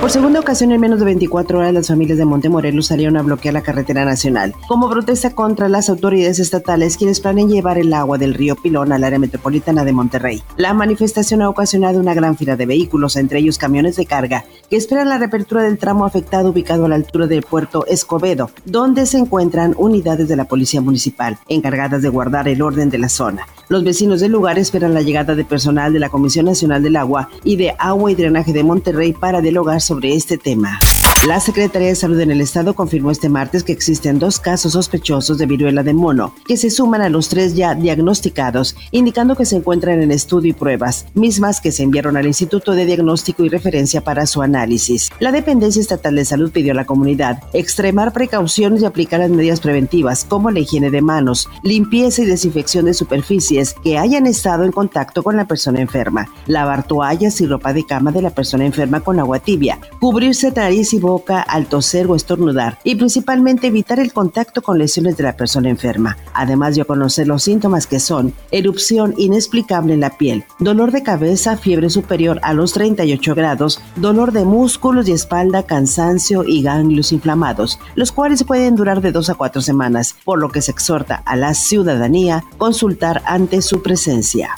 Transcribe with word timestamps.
Por 0.00 0.12
segunda 0.12 0.38
ocasión 0.38 0.70
en 0.70 0.80
menos 0.80 1.00
de 1.00 1.06
24 1.06 1.58
horas, 1.58 1.74
las 1.74 1.88
familias 1.88 2.18
de 2.18 2.24
Montemorelos 2.24 2.86
salieron 2.86 3.16
a 3.16 3.22
bloquear 3.22 3.52
la 3.52 3.62
carretera 3.62 4.04
nacional 4.04 4.54
como 4.68 4.88
protesta 4.88 5.34
contra 5.34 5.68
las 5.68 5.88
autoridades 5.88 6.38
estatales 6.38 6.96
quienes 6.96 7.18
planean 7.18 7.48
llevar 7.48 7.78
el 7.78 7.92
agua 7.92 8.16
del 8.16 8.34
río 8.34 8.54
Pilón 8.54 8.92
al 8.92 9.02
área 9.02 9.18
metropolitana 9.18 9.84
de 9.84 9.92
Monterrey. 9.92 10.40
La 10.56 10.72
manifestación 10.72 11.42
ha 11.42 11.48
ocasionado 11.48 11.98
una 11.98 12.14
gran 12.14 12.36
fila 12.36 12.54
de 12.54 12.66
vehículos, 12.66 13.16
entre 13.16 13.40
ellos 13.40 13.58
camiones 13.58 13.96
de 13.96 14.06
carga, 14.06 14.44
que 14.70 14.76
esperan 14.76 15.08
la 15.08 15.18
reapertura 15.18 15.64
del 15.64 15.78
tramo 15.78 16.04
afectado 16.04 16.50
ubicado 16.50 16.84
a 16.84 16.88
la 16.88 16.94
altura 16.94 17.26
del 17.26 17.42
puerto 17.42 17.84
Escobedo, 17.86 18.52
donde 18.64 19.04
se 19.04 19.18
encuentran 19.18 19.74
unidades 19.76 20.28
de 20.28 20.36
la 20.36 20.44
Policía 20.44 20.80
Municipal 20.80 21.38
encargadas 21.48 22.02
de 22.02 22.08
guardar 22.08 22.46
el 22.46 22.62
orden 22.62 22.88
de 22.88 22.98
la 22.98 23.08
zona. 23.08 23.46
Los 23.68 23.84
vecinos 23.84 24.20
del 24.20 24.32
lugar 24.32 24.58
esperan 24.58 24.94
la 24.94 25.02
llegada 25.02 25.34
de 25.34 25.44
personal 25.44 25.92
de 25.92 25.98
la 25.98 26.08
Comisión 26.08 26.46
Nacional 26.46 26.82
del 26.82 26.96
Agua 26.96 27.28
y 27.44 27.56
de 27.56 27.74
Agua 27.78 28.10
y 28.10 28.14
Drenaje 28.14 28.54
de 28.54 28.64
Monterrey 28.64 29.12
para 29.12 29.42
dialogar 29.42 29.82
sobre 29.82 30.14
este 30.14 30.38
tema. 30.38 30.78
La 31.26 31.40
Secretaría 31.40 31.88
de 31.88 31.96
Salud 31.96 32.20
en 32.20 32.30
el 32.30 32.40
Estado 32.40 32.74
confirmó 32.74 33.10
este 33.10 33.28
martes 33.28 33.64
que 33.64 33.72
existen 33.72 34.20
dos 34.20 34.38
casos 34.38 34.74
sospechosos 34.74 35.36
de 35.36 35.46
viruela 35.46 35.82
de 35.82 35.92
mono, 35.92 36.32
que 36.46 36.56
se 36.56 36.70
suman 36.70 37.02
a 37.02 37.08
los 37.08 37.28
tres 37.28 37.56
ya 37.56 37.74
diagnosticados, 37.74 38.76
indicando 38.92 39.34
que 39.34 39.44
se 39.44 39.56
encuentran 39.56 40.00
en 40.00 40.12
estudio 40.12 40.50
y 40.50 40.54
pruebas, 40.54 41.06
mismas 41.14 41.60
que 41.60 41.72
se 41.72 41.82
enviaron 41.82 42.16
al 42.16 42.28
Instituto 42.28 42.72
de 42.72 42.86
Diagnóstico 42.86 43.44
y 43.44 43.48
Referencia 43.48 44.00
para 44.00 44.26
su 44.26 44.42
análisis. 44.42 45.10
La 45.18 45.32
Dependencia 45.32 45.80
Estatal 45.82 46.14
de 46.14 46.24
Salud 46.24 46.52
pidió 46.52 46.70
a 46.70 46.76
la 46.76 46.86
comunidad 46.86 47.42
extremar 47.52 48.12
precauciones 48.12 48.82
y 48.82 48.86
aplicar 48.86 49.18
las 49.18 49.30
medidas 49.30 49.60
preventivas 49.60 50.24
como 50.24 50.52
la 50.52 50.60
higiene 50.60 50.90
de 50.92 51.02
manos, 51.02 51.48
limpieza 51.64 52.22
y 52.22 52.26
desinfección 52.26 52.84
de 52.84 52.94
superficies 52.94 53.74
que 53.82 53.98
hayan 53.98 54.26
estado 54.26 54.62
en 54.62 54.70
contacto 54.70 55.24
con 55.24 55.36
la 55.36 55.48
persona 55.48 55.80
enferma, 55.80 56.28
lavar 56.46 56.86
toallas 56.86 57.40
y 57.40 57.46
ropa 57.46 57.72
de 57.72 57.84
cama 57.84 58.12
de 58.12 58.22
la 58.22 58.30
persona 58.30 58.64
enferma 58.64 59.00
con 59.00 59.18
agua 59.18 59.40
tibia, 59.40 59.80
cubrirse 59.98 60.52
nariz 60.52 60.94
y 60.94 61.00
boca 61.00 61.07
al 61.48 61.66
toser 61.66 62.06
o 62.06 62.14
estornudar 62.14 62.78
y 62.84 62.94
principalmente 62.96 63.68
evitar 63.68 63.98
el 63.98 64.12
contacto 64.12 64.62
con 64.62 64.78
lesiones 64.78 65.16
de 65.16 65.22
la 65.22 65.36
persona 65.36 65.70
enferma. 65.70 66.16
Además 66.38 66.76
de 66.76 66.84
conocer 66.84 67.26
los 67.26 67.42
síntomas 67.42 67.88
que 67.88 67.98
son 67.98 68.32
erupción 68.52 69.12
inexplicable 69.16 69.94
en 69.94 70.00
la 70.00 70.16
piel, 70.16 70.44
dolor 70.60 70.92
de 70.92 71.02
cabeza, 71.02 71.56
fiebre 71.56 71.90
superior 71.90 72.38
a 72.44 72.54
los 72.54 72.72
38 72.74 73.34
grados, 73.34 73.80
dolor 73.96 74.30
de 74.30 74.44
músculos 74.44 75.08
y 75.08 75.12
espalda, 75.12 75.64
cansancio 75.64 76.44
y 76.44 76.62
ganglios 76.62 77.10
inflamados, 77.10 77.80
los 77.96 78.12
cuales 78.12 78.44
pueden 78.44 78.76
durar 78.76 79.00
de 79.00 79.10
dos 79.10 79.30
a 79.30 79.34
cuatro 79.34 79.60
semanas, 79.62 80.14
por 80.24 80.38
lo 80.38 80.50
que 80.50 80.62
se 80.62 80.70
exhorta 80.70 81.16
a 81.26 81.34
la 81.34 81.54
ciudadanía 81.54 82.44
consultar 82.56 83.20
ante 83.26 83.60
su 83.60 83.82
presencia. 83.82 84.50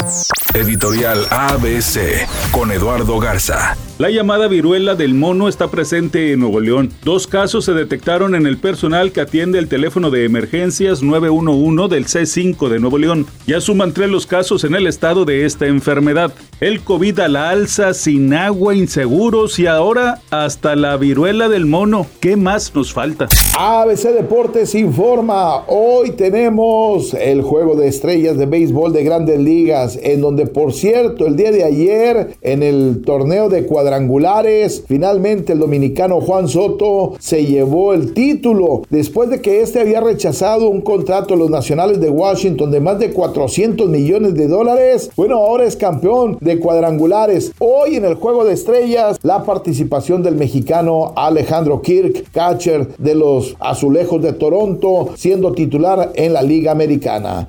Editorial 0.52 1.24
ABC 1.30 2.26
con 2.50 2.72
Eduardo 2.72 3.18
Garza. 3.20 3.76
La 3.98 4.10
llamada 4.10 4.48
viruela 4.48 4.94
del 4.94 5.14
mono 5.14 5.46
está 5.46 5.70
presente 5.70 6.32
en 6.32 6.40
Nuevo 6.40 6.58
León. 6.58 6.90
Dos 7.04 7.26
casos 7.26 7.66
se 7.66 7.72
detectaron 7.72 8.34
en 8.34 8.46
el 8.46 8.56
personal 8.56 9.12
que 9.12 9.20
atiende 9.20 9.58
el 9.58 9.68
teléfono 9.68 10.10
de 10.10 10.24
emergencias 10.24 11.02
911 11.02 11.69
del 11.70 12.06
C5 12.06 12.68
de 12.68 12.80
Nuevo 12.80 12.98
León. 12.98 13.26
Ya 13.46 13.60
suman 13.60 13.92
tres 13.92 14.10
los 14.10 14.26
casos 14.26 14.64
en 14.64 14.74
el 14.74 14.88
estado 14.88 15.24
de 15.24 15.44
esta 15.44 15.66
enfermedad. 15.66 16.32
El 16.60 16.80
COVID 16.80 17.20
a 17.20 17.28
la 17.28 17.50
alza, 17.50 17.94
sin 17.94 18.34
agua, 18.34 18.74
inseguros 18.74 19.58
y 19.60 19.66
ahora 19.66 20.20
hasta 20.30 20.74
la 20.74 20.96
viruela 20.96 21.48
del 21.48 21.66
mono. 21.66 22.06
¿Qué 22.18 22.36
más 22.36 22.74
nos 22.74 22.92
falta? 22.92 23.28
ABC 23.56 24.12
Deportes 24.12 24.74
informa. 24.74 25.64
Hoy 25.68 26.10
tenemos 26.10 27.14
el 27.14 27.42
juego 27.42 27.76
de 27.76 27.86
estrellas 27.86 28.36
de 28.36 28.46
béisbol 28.46 28.92
de 28.92 29.04
grandes 29.04 29.38
ligas, 29.38 29.98
en 30.02 30.20
donde 30.20 30.46
por 30.46 30.72
cierto 30.72 31.26
el 31.26 31.36
día 31.36 31.52
de 31.52 31.62
ayer 31.62 32.36
en 32.42 32.64
el 32.64 33.02
torneo 33.06 33.48
de 33.48 33.64
cuadrangulares. 33.64 34.84
Finalmente 34.88 35.52
el 35.52 35.60
dominicano 35.60 36.20
Juan 36.20 36.48
Soto 36.48 37.14
se 37.20 37.46
llevó 37.46 37.94
el 37.94 38.12
título 38.12 38.82
después 38.90 39.30
de 39.30 39.40
que 39.40 39.60
este 39.60 39.80
había 39.80 40.00
rechazado 40.00 40.68
un 40.68 40.80
contrato 40.80 41.34
a 41.34 41.36
los 41.36 41.50
Nacionales 41.60 42.00
de 42.00 42.08
Washington 42.08 42.70
de 42.70 42.80
más 42.80 42.98
de 42.98 43.12
400 43.12 43.86
millones 43.86 44.34
de 44.34 44.48
dólares. 44.48 45.10
Bueno, 45.14 45.36
ahora 45.36 45.66
es 45.66 45.76
campeón 45.76 46.38
de 46.40 46.58
cuadrangulares. 46.58 47.52
Hoy 47.58 47.96
en 47.96 48.06
el 48.06 48.14
Juego 48.14 48.46
de 48.46 48.54
Estrellas, 48.54 49.18
la 49.22 49.44
participación 49.44 50.22
del 50.22 50.36
mexicano 50.36 51.12
Alejandro 51.16 51.82
Kirk, 51.82 52.30
catcher 52.32 52.96
de 52.96 53.14
los 53.14 53.56
Azulejos 53.60 54.22
de 54.22 54.32
Toronto, 54.32 55.10
siendo 55.16 55.52
titular 55.52 56.12
en 56.14 56.32
la 56.32 56.40
Liga 56.40 56.72
Americana. 56.72 57.46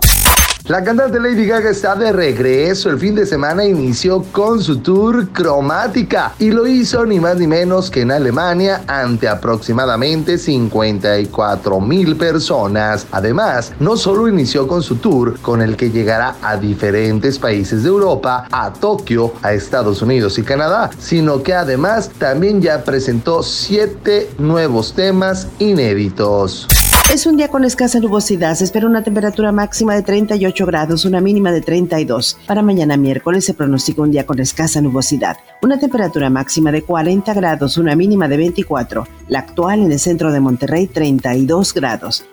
La 0.68 0.84
cantante 0.84 1.20
Lady 1.20 1.48
Gaga 1.48 1.72
está 1.72 1.96
de 1.96 2.12
regreso. 2.12 2.92
El 2.92 3.00
fin 3.00 3.16
de 3.16 3.26
semana 3.26 3.66
inició 3.66 4.24
con 4.32 4.62
su 4.62 4.78
tour 4.78 5.28
cromática 5.30 6.34
y 6.38 6.52
lo 6.52 6.68
hizo 6.68 7.04
ni 7.06 7.20
más 7.20 7.38
ni 7.38 7.48
menos 7.48 7.90
que 7.90 8.02
en 8.02 8.12
Alemania 8.12 8.84
ante 8.86 9.28
aproximadamente 9.28 10.38
54 10.38 11.82
mil 11.82 12.16
personas. 12.16 13.08
Además, 13.12 13.74
no 13.80 13.98
solo 13.98 14.28
inició 14.28 14.68
con 14.68 14.84
su 14.84 14.98
tour 14.98 15.40
con 15.42 15.62
el 15.62 15.76
que 15.76 15.90
llegará 15.90 16.36
a 16.44 16.58
diferentes 16.58 17.40
países 17.40 17.82
de 17.82 17.90
Europa, 17.90 18.48
a 18.52 18.72
Tokio, 18.72 19.34
a 19.42 19.54
Estados 19.54 20.04
Unidos 20.04 20.38
y 20.38 20.44
Canadá, 20.44 20.92
sino 21.00 21.42
que 21.42 21.56
además 21.56 22.12
también 22.20 22.62
ya 22.62 22.84
presentó 22.84 23.42
siete 23.42 24.30
nuevos 24.38 24.94
temas 24.94 25.48
inéditos. 25.58 26.68
Es 27.12 27.26
un 27.26 27.36
día 27.36 27.50
con 27.50 27.66
escasa 27.66 28.00
nubosidad. 28.00 28.56
Se 28.56 28.64
espera 28.64 28.88
una 28.88 29.04
temperatura 29.04 29.52
máxima 29.52 29.96
de 29.96 30.02
38 30.02 30.66
grados, 30.66 31.04
una 31.04 31.20
mínima 31.20 31.52
de 31.52 31.60
32. 31.60 32.38
Para 32.48 32.62
mañana 32.62 32.96
miércoles 32.96 33.44
se 33.44 33.54
pronostica 33.54 34.02
un 34.02 34.12
día 34.12 34.26
con 34.26 34.40
escasa 34.40 34.80
nubosidad. 34.80 35.36
Una 35.62 35.78
temperatura 35.78 36.30
máxima 36.30 36.72
de 36.72 36.84
40 36.84 37.34
grados, 37.34 37.78
una 37.78 37.98
mínima 37.98 38.30
de 38.30 38.38
24. 38.38 39.06
La 39.28 39.40
actual 39.40 39.82
en 39.82 39.92
el 39.92 40.00
centro 40.00 40.32
de 40.32 40.40
Monterrey, 40.40 40.88
32 40.88 41.74
grados. 41.74 42.24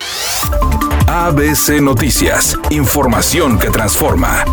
ABC 1.08 1.80
Noticias. 1.82 2.56
Información 2.70 3.58
que 3.58 3.70
transforma. 3.70 4.44